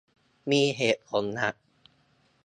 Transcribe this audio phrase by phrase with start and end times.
[0.51, 1.55] มีเหตุผลหลัก